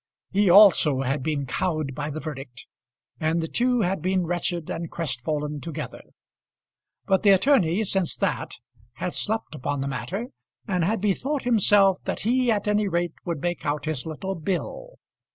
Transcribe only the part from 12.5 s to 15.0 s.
any rate would make out his little bill.